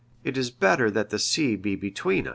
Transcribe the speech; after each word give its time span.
It 0.23 0.35
is 0.35 0.49
better 0.49 0.89
that 0.89 1.11
the 1.11 1.19
sea 1.19 1.55
be 1.55 1.75
between 1.75 2.25
us." 2.25 2.29